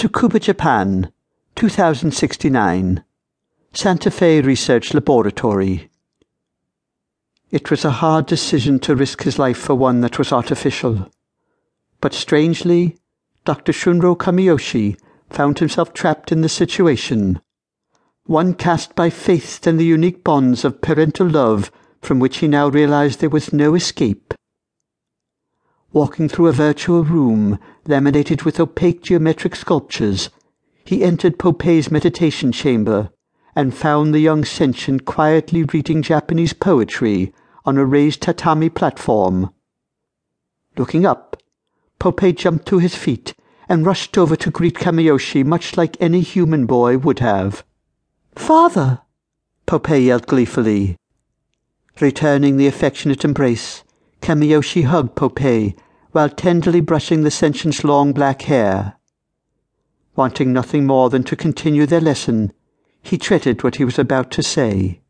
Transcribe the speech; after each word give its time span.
Tsukuba, 0.00 0.40
Japan, 0.40 1.12
2069. 1.56 3.04
Santa 3.74 4.10
Fe 4.10 4.40
Research 4.40 4.94
Laboratory. 4.94 5.90
It 7.50 7.70
was 7.70 7.84
a 7.84 7.90
hard 7.90 8.24
decision 8.24 8.78
to 8.78 8.96
risk 8.96 9.24
his 9.24 9.38
life 9.38 9.58
for 9.58 9.74
one 9.74 10.00
that 10.00 10.18
was 10.18 10.32
artificial. 10.32 11.10
But 12.00 12.14
strangely, 12.14 12.96
Dr. 13.44 13.72
Shunro 13.72 14.16
Kamiyoshi 14.16 14.98
found 15.28 15.58
himself 15.58 15.92
trapped 15.92 16.32
in 16.32 16.40
the 16.40 16.48
situation. 16.48 17.38
One 18.24 18.54
cast 18.54 18.94
by 18.94 19.10
faith 19.10 19.66
and 19.66 19.78
the 19.78 19.84
unique 19.84 20.24
bonds 20.24 20.64
of 20.64 20.80
parental 20.80 21.28
love 21.28 21.70
from 22.00 22.20
which 22.20 22.38
he 22.38 22.48
now 22.48 22.68
realized 22.68 23.20
there 23.20 23.28
was 23.28 23.52
no 23.52 23.74
escape. 23.74 24.32
Walking 25.92 26.28
through 26.28 26.46
a 26.46 26.52
virtual 26.52 27.02
room 27.02 27.58
laminated 27.84 28.42
with 28.42 28.60
opaque 28.60 29.02
geometric 29.02 29.56
sculptures, 29.56 30.30
he 30.84 31.02
entered 31.02 31.36
Popey's 31.36 31.90
meditation 31.90 32.52
chamber 32.52 33.10
and 33.56 33.74
found 33.74 34.14
the 34.14 34.20
young 34.20 34.44
sentient 34.44 35.04
quietly 35.04 35.64
reading 35.64 36.00
Japanese 36.02 36.52
poetry 36.52 37.34
on 37.64 37.76
a 37.76 37.84
raised 37.84 38.22
tatami 38.22 38.70
platform. 38.70 39.52
Looking 40.76 41.04
up, 41.04 41.42
Popey 41.98 42.36
jumped 42.36 42.66
to 42.66 42.78
his 42.78 42.94
feet 42.94 43.34
and 43.68 43.84
rushed 43.84 44.16
over 44.16 44.36
to 44.36 44.50
greet 44.50 44.76
Kamiyoshi 44.76 45.44
much 45.44 45.76
like 45.76 45.96
any 46.00 46.20
human 46.20 46.66
boy 46.66 46.98
would 46.98 47.18
have. 47.18 47.64
Father! 48.36 49.00
Popey 49.66 50.06
yelled 50.06 50.28
gleefully. 50.28 50.96
Returning 52.00 52.56
the 52.56 52.68
affectionate 52.68 53.24
embrace, 53.24 53.82
Kamiyoshi 54.22 54.84
hugged 54.84 55.14
Popey 55.16 55.76
while 56.12 56.28
tenderly 56.28 56.80
brushing 56.80 57.22
the 57.22 57.30
sentient's 57.30 57.84
long 57.84 58.12
black 58.12 58.42
hair. 58.42 58.96
Wanting 60.16 60.52
nothing 60.52 60.86
more 60.86 61.08
than 61.08 61.22
to 61.24 61.36
continue 61.36 61.86
their 61.86 62.00
lesson, 62.00 62.52
he 63.02 63.16
treaded 63.16 63.62
what 63.62 63.76
he 63.76 63.84
was 63.84 63.98
about 63.98 64.30
to 64.32 64.42
say. 64.42 65.00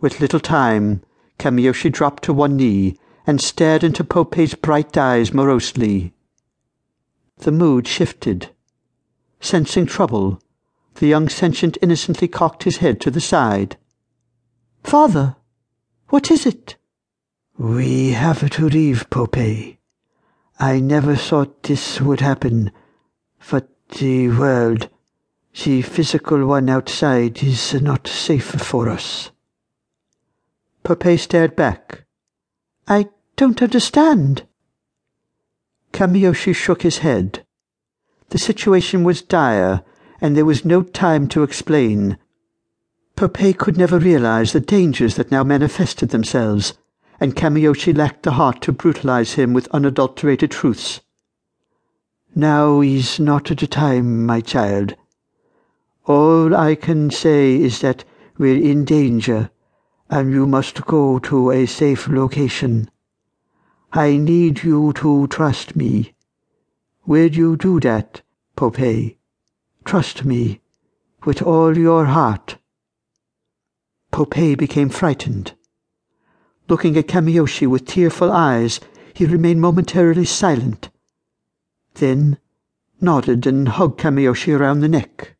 With 0.00 0.20
little 0.20 0.40
time, 0.40 1.02
Kamiyoshi 1.38 1.90
dropped 1.90 2.24
to 2.24 2.32
one 2.32 2.56
knee 2.56 2.98
and 3.26 3.40
stared 3.40 3.84
into 3.84 4.04
Popey's 4.04 4.54
bright 4.54 4.96
eyes 4.96 5.32
morosely. 5.32 6.12
The 7.38 7.52
mood 7.52 7.86
shifted. 7.86 8.50
Sensing 9.40 9.86
trouble, 9.86 10.40
the 10.96 11.06
young 11.06 11.28
sentient 11.28 11.78
innocently 11.80 12.26
cocked 12.26 12.64
his 12.64 12.78
head 12.78 13.00
to 13.02 13.10
the 13.10 13.20
side. 13.20 13.76
Father, 14.82 15.36
what 16.08 16.30
is 16.30 16.46
it? 16.46 16.76
We 17.58 18.12
have 18.12 18.48
to 18.50 18.68
leave 18.68 19.10
Popey. 19.10 19.78
I 20.60 20.78
never 20.78 21.16
thought 21.16 21.64
this 21.64 22.00
would 22.00 22.20
happen, 22.20 22.70
but 23.50 23.68
the 23.98 24.28
world, 24.28 24.88
the 25.64 25.82
physical 25.82 26.46
one 26.46 26.68
outside, 26.68 27.42
is 27.42 27.74
not 27.74 28.06
safe 28.06 28.44
for 28.44 28.88
us. 28.88 29.32
Popey 30.84 31.18
stared 31.18 31.56
back. 31.56 32.04
I 32.86 33.08
don't 33.34 33.60
understand. 33.60 34.46
Kamiyoshi 35.92 36.54
shook 36.54 36.82
his 36.82 36.98
head. 36.98 37.44
The 38.28 38.38
situation 38.38 39.02
was 39.02 39.20
dire, 39.20 39.82
and 40.20 40.36
there 40.36 40.44
was 40.44 40.64
no 40.64 40.84
time 40.84 41.26
to 41.30 41.42
explain. 41.42 42.18
Popey 43.16 43.52
could 43.58 43.76
never 43.76 43.98
realize 43.98 44.52
the 44.52 44.60
dangers 44.60 45.16
that 45.16 45.32
now 45.32 45.42
manifested 45.42 46.10
themselves, 46.10 46.78
and 47.20 47.34
Kamiyoshi 47.34 47.96
lacked 47.96 48.22
the 48.22 48.32
heart 48.32 48.60
to 48.62 48.72
brutalize 48.72 49.32
him 49.32 49.52
with 49.52 49.68
unadulterated 49.68 50.50
truths. 50.50 51.00
Now 52.34 52.80
is 52.80 53.18
not 53.18 53.46
the 53.46 53.66
time, 53.66 54.24
my 54.24 54.40
child. 54.40 54.94
All 56.04 56.54
I 56.54 56.74
can 56.74 57.10
say 57.10 57.56
is 57.56 57.80
that 57.80 58.04
we're 58.38 58.62
in 58.62 58.84
danger, 58.84 59.50
and 60.08 60.32
you 60.32 60.46
must 60.46 60.86
go 60.86 61.18
to 61.18 61.50
a 61.50 61.66
safe 61.66 62.06
location. 62.08 62.88
I 63.92 64.16
need 64.16 64.62
you 64.62 64.92
to 64.94 65.26
trust 65.26 65.74
me. 65.74 66.14
Will 67.04 67.28
you 67.28 67.56
do 67.56 67.80
that, 67.80 68.22
Popey? 68.56 69.16
Trust 69.84 70.24
me, 70.24 70.60
with 71.24 71.42
all 71.42 71.76
your 71.76 72.04
heart. 72.04 72.58
Popey 74.12 74.56
became 74.56 74.90
frightened. 74.90 75.54
Looking 76.68 76.98
at 76.98 77.08
Kamiyoshi 77.08 77.66
with 77.66 77.86
tearful 77.86 78.30
eyes, 78.30 78.78
he 79.14 79.24
remained 79.24 79.60
momentarily 79.60 80.26
silent, 80.26 80.90
then 81.94 82.38
nodded 83.00 83.46
and 83.46 83.68
hugged 83.68 83.98
Kamiyoshi 83.98 84.58
around 84.58 84.80
the 84.80 84.88
neck. 84.88 85.36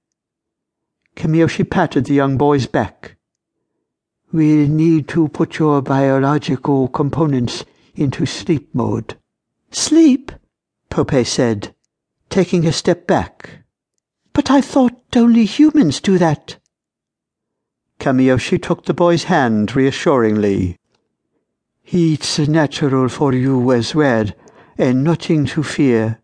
Kamiyoshi 1.17 1.69
patted 1.69 2.07
the 2.07 2.15
young 2.15 2.39
boy's 2.39 2.67
back. 2.67 3.17
We'll 4.33 4.69
need 4.69 5.07
to 5.09 5.29
put 5.29 5.59
your 5.59 5.83
biological 5.83 6.89
components 6.89 7.65
into 7.95 8.25
sleep 8.25 8.75
mode. 8.75 9.17
Sleep? 9.71 10.33
Popey 10.91 11.27
said, 11.27 11.75
taking 12.31 12.67
a 12.67 12.73
step 12.73 13.07
back. 13.07 13.65
But 14.33 14.51
I 14.51 14.63
thought 14.63 15.17
only 15.17 15.45
humans 15.45 16.01
do 16.01 16.17
that. 16.17 16.59
Kamiyoshi 18.01 18.63
took 18.63 18.87
the 18.87 18.95
boy's 18.95 19.25
hand 19.25 19.77
reassuringly. 19.77 20.79
It's 21.91 22.39
natural 22.39 23.09
for 23.09 23.33
you 23.33 23.73
as 23.73 23.95
well, 23.95 24.27
and 24.77 25.03
nothing 25.03 25.47
to 25.47 25.63
fear. 25.63 26.21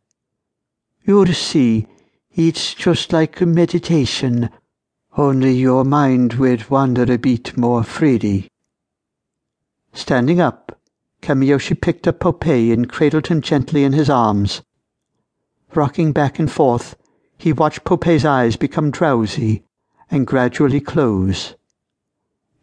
You'll 1.07 1.33
see, 1.33 1.87
it's 2.31 2.75
just 2.75 3.15
like 3.15 3.41
meditation, 3.41 4.51
only 5.17 5.55
your 5.55 5.83
mind 5.87 6.35
will 6.35 6.59
wander 6.69 7.11
a 7.11 7.17
bit 7.17 7.57
more 7.57 7.83
freely. 7.83 8.49
Standing 9.95 10.39
up, 10.39 10.79
Kamiyoshi 11.23 11.81
picked 11.81 12.07
up 12.07 12.21
Popey 12.21 12.71
and 12.71 12.87
cradled 12.87 13.29
him 13.29 13.41
gently 13.41 13.85
in 13.85 13.95
his 13.95 14.11
arms. 14.11 14.61
Rocking 15.75 16.13
back 16.13 16.39
and 16.39 16.53
forth, 16.53 16.95
he 17.39 17.55
watched 17.55 17.85
Popey's 17.85 18.27
eyes 18.27 18.57
become 18.57 18.91
drowsy 18.91 19.65
and 20.11 20.27
gradually 20.27 20.83
close. 20.83 21.55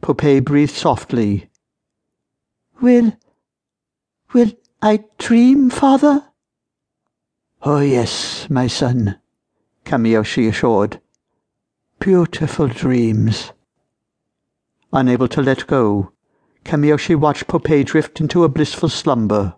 Popey 0.03 0.39
breathed 0.39 0.75
softly 0.75 1.47
Will. 2.81 3.14
will 4.34 4.52
I 4.81 5.03
dream, 5.19 5.69
father? 5.69 6.25
Oh, 7.62 7.80
yes, 7.80 8.50
my 8.50 8.66
son, 8.66 9.19
Kamiyoshi 9.86 10.50
assured. 10.50 11.00
Beautiful 12.00 12.68
dreams. 12.68 13.52
Unable 14.92 15.28
to 15.28 15.44
let 15.44 15.68
go, 15.68 16.12
Kamiyoshi 16.66 17.16
watched 17.16 17.46
Popey 17.46 17.86
drift 17.86 18.19
into 18.19 18.44
a 18.44 18.50
blissful 18.50 18.90
slumber. 18.90 19.53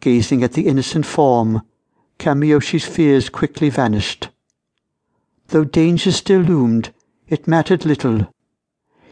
Gazing 0.00 0.42
at 0.42 0.54
the 0.54 0.66
innocent 0.66 1.06
form, 1.06 1.62
Kamiyoshi's 2.18 2.84
fears 2.84 3.28
quickly 3.28 3.70
vanished. 3.70 4.30
Though 5.46 5.64
danger 5.64 6.10
still 6.10 6.40
loomed, 6.40 6.92
it 7.28 7.46
mattered 7.46 7.84
little. 7.84 8.34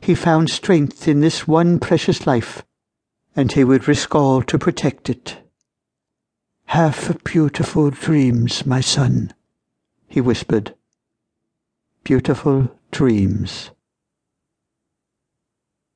He 0.00 0.16
found 0.16 0.50
strength 0.50 1.06
in 1.06 1.20
this 1.20 1.47
one 1.47 1.78
precious 1.78 2.26
life 2.26 2.64
and 3.34 3.53
he 3.53 3.65
would 3.65 3.88
risk 3.88 4.15
all 4.15 4.43
to 4.43 4.59
protect 4.59 5.10
it. 5.10 5.38
Have 6.66 7.19
beautiful 7.25 7.91
dreams, 7.91 8.65
my 8.65 8.81
son, 8.81 9.34
he 10.06 10.20
whispered. 10.20 10.75
Beautiful 12.04 12.70
dreams. 12.91 13.71